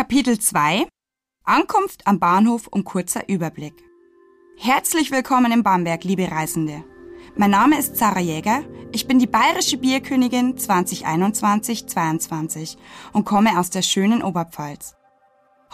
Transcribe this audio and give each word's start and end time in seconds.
Kapitel 0.00 0.38
2 0.38 0.86
Ankunft 1.44 2.06
am 2.06 2.18
Bahnhof 2.18 2.68
und 2.68 2.84
kurzer 2.84 3.28
Überblick. 3.28 3.74
Herzlich 4.56 5.10
willkommen 5.10 5.52
in 5.52 5.62
Bamberg, 5.62 6.04
liebe 6.04 6.30
Reisende. 6.30 6.82
Mein 7.36 7.50
Name 7.50 7.78
ist 7.78 7.98
Sarah 7.98 8.20
Jäger, 8.20 8.62
ich 8.92 9.06
bin 9.06 9.18
die 9.18 9.26
bayerische 9.26 9.76
Bierkönigin 9.76 10.56
2021-22 10.56 12.78
und 13.12 13.26
komme 13.26 13.60
aus 13.60 13.68
der 13.68 13.82
schönen 13.82 14.22
Oberpfalz. 14.22 14.96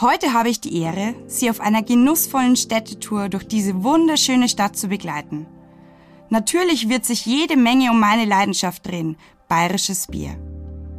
Heute 0.01 0.33
habe 0.33 0.49
ich 0.49 0.61
die 0.61 0.77
Ehre, 0.77 1.15
Sie 1.29 1.49
auf 1.49 1.61
einer 1.61 1.85
genussvollen 1.85 2.57
Städtetour 2.57 3.29
durch 3.29 3.47
diese 3.47 3.85
wunderschöne 3.85 4.49
Stadt 4.49 4.77
zu 4.77 4.89
begleiten. 4.89 5.47
Natürlich 6.31 6.89
wird 6.89 7.05
sich 7.05 7.27
jede 7.27 7.57
Menge 7.57 7.93
um 7.93 8.01
meine 8.01 8.25
Leidenschaft 8.25 8.89
drehen, 8.89 9.17
bayerisches 9.47 10.09
Bier. 10.09 10.37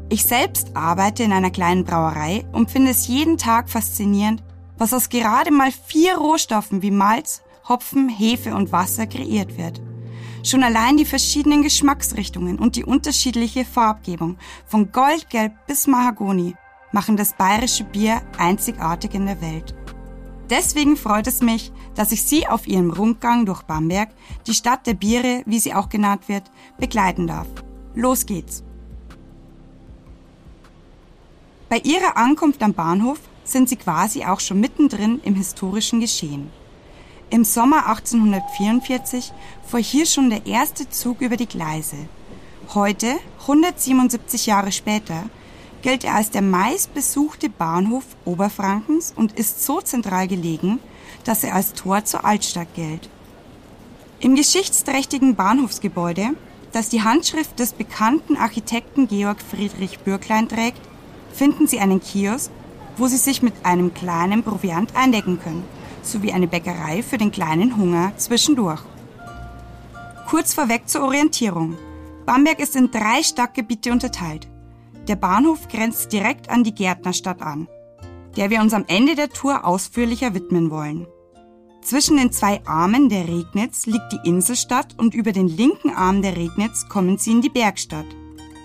Ich 0.10 0.24
selbst 0.24 0.76
arbeite 0.76 1.24
in 1.24 1.34
einer 1.34 1.52
kleinen 1.52 1.84
Brauerei 1.84 2.46
und 2.54 2.72
finde 2.72 2.92
es 2.92 3.08
jeden 3.08 3.38
Tag 3.38 3.70
faszinierend, 3.70 4.42
was 4.78 4.94
aus 4.94 5.10
gerade 5.10 5.52
mal 5.52 5.72
vier 5.72 6.18
Rohstoffen 6.18 6.82
wie 6.82 6.92
Malz, 6.92 7.42
Hopfen, 7.68 8.08
Hefe 8.08 8.56
und 8.56 8.72
Wasser 8.72 9.06
kreiert 9.06 9.58
wird. 9.58 9.82
Schon 10.44 10.64
allein 10.64 10.96
die 10.96 11.04
verschiedenen 11.04 11.62
Geschmacksrichtungen 11.62 12.58
und 12.58 12.78
die 12.78 12.86
unterschiedliche 12.86 13.66
Farbgebung 13.66 14.38
von 14.66 14.94
Goldgelb 14.94 15.52
bis 15.68 15.88
Mahagoni 15.88 16.56
machen 16.94 17.18
das 17.18 17.34
bayerische 17.34 17.84
Bier 17.84 18.22
einzigartig 18.38 19.14
in 19.14 19.26
der 19.26 19.42
Welt. 19.42 19.76
Deswegen 20.50 20.96
freut 20.96 21.28
es 21.28 21.42
mich, 21.42 21.74
dass 21.96 22.14
ich 22.14 22.24
Sie 22.24 22.48
auf 22.48 22.66
Ihrem 22.66 22.92
Rundgang 22.92 23.46
durch 23.46 23.64
Bamberg, 23.64 24.10
die 24.46 24.54
Stadt 24.54 24.88
der 24.88 24.94
Biere, 24.94 25.44
wie 25.46 25.60
sie 25.60 25.74
auch 25.74 25.90
genannt 25.90 26.30
wird, 26.30 26.44
begleiten 26.80 27.28
darf. 27.28 27.48
Los 27.94 28.26
geht's! 28.26 28.64
Bei 31.70 31.80
ihrer 31.80 32.16
Ankunft 32.16 32.64
am 32.64 32.74
Bahnhof 32.74 33.20
sind 33.44 33.68
sie 33.68 33.76
quasi 33.76 34.24
auch 34.24 34.40
schon 34.40 34.62
mittendrin 34.62 35.20
im 35.24 35.36
historischen 35.36 36.00
Geschehen. 36.00 36.50
Im 37.30 37.44
Sommer 37.44 37.88
1844 37.88 39.34
fuhr 39.68 39.82
hier 39.82 40.06
schon 40.06 40.30
der 40.30 40.46
erste 40.46 40.90
Zug 40.90 41.20
über 41.20 41.36
die 41.36 41.46
Gleise. 41.46 41.98
Heute, 42.74 43.18
177 43.42 44.46
Jahre 44.46 44.72
später, 44.72 45.24
gilt 45.82 46.06
er 46.06 46.16
als 46.16 46.32
der 46.32 46.42
meistbesuchte 46.42 47.50
Bahnhof 47.50 48.06
Oberfrankens 48.24 49.14
und 49.14 49.34
ist 49.34 49.66
so 49.66 49.82
zentral 49.82 50.30
gelegen, 50.30 50.80
dass 51.26 51.44
er 51.44 51.54
als 51.54 51.74
Tor 51.74 52.06
zur 52.06 52.24
Altstadt 52.24 52.74
gilt. 52.76 53.10
Im 54.22 54.36
geschichtsträchtigen 54.36 55.36
Bahnhofsgebäude, 55.36 56.30
das 56.72 56.88
die 56.88 57.04
Handschrift 57.04 57.60
des 57.60 57.74
bekannten 57.74 58.38
Architekten 58.38 59.10
Georg 59.10 59.42
Friedrich 59.42 60.00
Bürklein 60.00 60.48
trägt, 60.48 60.82
finden 61.34 61.68
Sie 61.68 61.80
einen 61.80 62.02
Kiosk, 62.02 62.52
wo 62.98 63.08
Sie 63.08 63.18
sich 63.18 63.42
mit 63.42 63.54
einem 63.64 63.94
kleinen 63.94 64.44
Proviant 64.44 64.96
eindecken 64.96 65.40
können, 65.40 65.64
sowie 66.02 66.32
eine 66.32 66.48
Bäckerei 66.48 67.04
für 67.04 67.18
den 67.18 67.32
kleinen 67.32 67.78
Hunger 67.78 68.14
zwischendurch. 68.18 68.82
Kurz 70.28 70.54
vorweg 70.54 70.90
zur 70.90 71.04
Orientierung. 71.04 71.78
Bamberg 72.26 72.60
ist 72.60 72.76
in 72.76 72.92
drei 72.92 73.24
Stadtgebiete 73.24 73.92
unterteilt. 73.92 74.48
Der 75.08 75.16
Bahnhof 75.16 75.70
grenzt 75.70 76.12
direkt 76.12 76.50
an 76.50 76.66
die 76.66 76.76
Gärtnerstadt 76.76 77.42
an, 77.42 77.70
der 78.36 78.50
wir 78.50 78.60
uns 78.60 78.74
am 78.74 78.84
Ende 78.88 79.16
der 79.16 79.30
Tour 79.30 79.66
ausführlicher 79.66 80.34
widmen 80.34 80.70
wollen. 80.70 81.08
Zwischen 81.82 82.18
den 82.18 82.34
zwei 82.34 82.60
Armen 82.66 83.08
der 83.08 83.30
Regnitz 83.30 83.86
liegt 83.86 84.12
die 84.12 84.28
Inselstadt 84.28 84.96
und 84.98 85.14
über 85.14 85.32
den 85.32 85.48
linken 85.48 85.92
Arm 85.92 86.22
der 86.22 86.36
Regnitz 86.36 86.90
kommen 86.90 87.18
Sie 87.18 87.32
in 87.32 87.42
die 87.42 87.50
Bergstadt. 87.50 88.17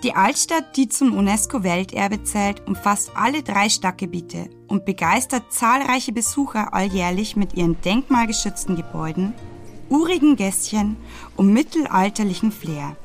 Die 0.03 0.17
Altstadt, 0.17 0.77
die 0.77 0.89
zum 0.89 1.17
UNESCO-Welterbe 1.17 2.25
zählt, 2.25 2.67
umfasst 2.67 3.13
alle 3.15 3.45
drei 3.45 3.69
Stadtgebiete 3.69 4.51
und 4.67 4.85
begeistert 4.85 5.53
zahlreiche 5.53 6.11
Besucher 6.11 6.75
alljährlich 6.75 7.37
mit 7.37 7.55
ihren 7.55 7.81
denkmalgeschützten 7.83 8.75
Gebäuden, 8.75 9.33
urigen 9.89 10.35
Gässchen 10.35 10.97
und 11.37 11.53
mittelalterlichen 11.53 12.51
Flair. 12.51 12.97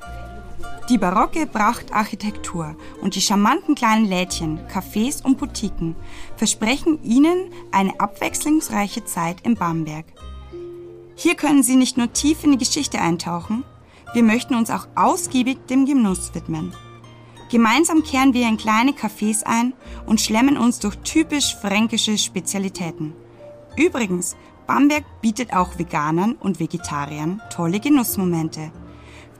Die 0.90 0.97
barocke 0.97 1.46
Prachtarchitektur 1.46 2.75
und 3.02 3.13
die 3.13 3.22
charmanten 3.22 3.75
kleinen 3.75 4.06
Lädchen, 4.06 4.59
Cafés 4.68 5.24
und 5.24 5.38
Boutiquen 5.38 5.96
versprechen 6.36 7.03
Ihnen 7.03 7.52
eine 7.72 8.00
abwechslungsreiche 8.00 9.06
Zeit 9.06 9.41
in 9.41 9.53
Bamberg. 9.53 10.06
Hier 11.16 11.36
können 11.36 11.62
Sie 11.62 11.75
nicht 11.75 11.97
nur 11.97 12.12
tief 12.13 12.44
in 12.44 12.53
die 12.53 12.57
Geschichte 12.57 13.00
eintauchen, 13.00 13.63
wir 14.13 14.24
möchten 14.24 14.56
uns 14.56 14.72
auch 14.72 14.88
ausgiebig 14.96 15.68
dem 15.68 15.86
Genuss 15.86 16.34
widmen. 16.34 16.74
Gemeinsam 17.50 18.03
kehren 18.03 18.34
wir 18.34 18.47
in 18.47 18.58
kleine 18.58 18.91
Cafés 18.91 19.44
ein 19.44 19.74
und 20.06 20.19
schlemmen 20.19 20.58
uns 20.58 20.80
durch 20.80 20.97
typisch 20.97 21.56
fränkische 21.56 22.18
Spezialitäten. 22.18 23.13
Übrigens, 23.78 24.35
Bamberg 24.66 25.06
bietet 25.22 25.53
auch 25.53 25.80
Veganern 25.80 26.34
und 26.34 26.59
Vegetariern 26.59 27.41
tolle 27.50 27.80
Genussmomente. 27.80 28.72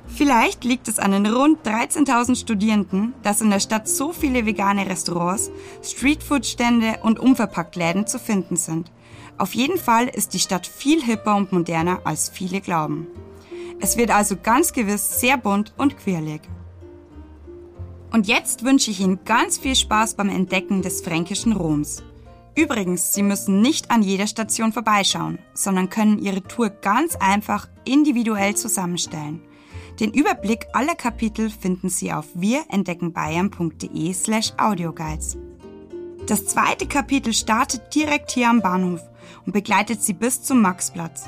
Vielleicht 0.08 0.64
liegt 0.64 0.88
es 0.88 1.00
an 1.00 1.12
den 1.12 1.26
rund 1.26 1.68
13.000 1.68 2.38
Studierenden, 2.38 3.14
dass 3.24 3.42
in 3.42 3.50
der 3.50 3.60
Stadt 3.60 3.90
so 3.90 4.14
viele 4.14 4.46
vegane 4.46 4.90
Restaurants, 4.90 5.52
Streetfood-Stände 5.84 7.00
und 7.04 7.20
Unverpacktläden 7.20 8.08
zu 8.08 8.18
finden 8.18 8.56
sind. 8.56 8.90
Auf 9.38 9.54
jeden 9.54 9.78
Fall 9.78 10.08
ist 10.08 10.34
die 10.34 10.40
Stadt 10.40 10.66
viel 10.66 11.04
hipper 11.04 11.36
und 11.36 11.52
moderner, 11.52 12.00
als 12.06 12.30
viele 12.30 12.62
glauben. 12.62 13.08
Es 13.80 13.98
wird 13.98 14.12
also 14.12 14.38
ganz 14.42 14.72
gewiss 14.72 15.20
sehr 15.20 15.38
bunt 15.38 15.74
und 15.78 15.98
quirlig. 15.98 16.42
Und 18.12 18.28
jetzt 18.28 18.64
wünsche 18.64 18.92
ich 18.92 19.00
Ihnen 19.00 19.24
ganz 19.26 19.58
viel 19.58 19.76
Spaß 19.76 20.16
beim 20.16 20.30
Entdecken 20.30 20.82
des 20.82 21.02
fränkischen 21.02 21.54
Roms. 21.54 22.04
Übrigens, 22.56 23.14
Sie 23.14 23.22
müssen 23.22 23.62
nicht 23.62 23.92
an 23.92 24.02
jeder 24.02 24.26
Station 24.26 24.74
vorbeischauen, 24.74 25.38
sondern 25.54 25.90
können 25.90 26.18
Ihre 26.18 26.42
Tour 26.42 26.70
ganz 26.70 27.16
einfach 27.16 27.68
individuell 27.86 28.56
zusammenstellen. 28.56 29.42
Den 30.00 30.12
Überblick 30.12 30.68
aller 30.74 30.96
Kapitel 30.96 31.50
finden 31.50 31.90
Sie 31.90 32.12
auf 32.14 32.26
wirentdeckenbayern.de 32.34 34.14
slash 34.14 34.54
audioguides. 34.58 35.38
Das 36.28 36.46
zweite 36.46 36.88
Kapitel 36.88 37.34
startet 37.34 37.94
direkt 37.94 38.32
hier 38.32 38.50
am 38.50 38.62
Bahnhof 38.62 39.02
und 39.46 39.54
begleitet 39.54 40.02
Sie 40.02 40.14
bis 40.14 40.42
zum 40.42 40.62
Maxplatz. 40.62 41.26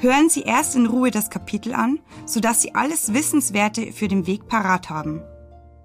Hören 0.00 0.28
Sie 0.28 0.42
erst 0.42 0.76
in 0.76 0.86
Ruhe 0.86 1.10
das 1.10 1.30
Kapitel 1.30 1.74
an, 1.74 1.98
sodass 2.26 2.62
Sie 2.62 2.74
alles 2.74 3.12
Wissenswerte 3.12 3.92
für 3.92 4.08
den 4.08 4.26
Weg 4.26 4.48
parat 4.48 4.90
haben. 4.90 5.20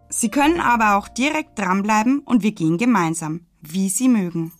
Sie 0.10 0.30
können 0.30 0.60
aber 0.60 0.98
auch 0.98 1.08
direkt 1.08 1.60
dranbleiben 1.60 2.20
und 2.20 2.42
wir 2.42 2.52
gehen 2.52 2.78
gemeinsam, 2.80 3.42
wie 3.62 3.90
Sie 3.90 4.10
mögen. 4.10 4.52